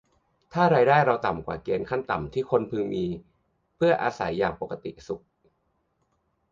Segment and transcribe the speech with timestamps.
[0.53, 3.05] ถ้ารายได้เราต่ำกว่าเกณฑ์ขั้นต่ำที่คนพึงมี
[3.75, 5.21] เพื่ออาศัยอย่างปกติสุข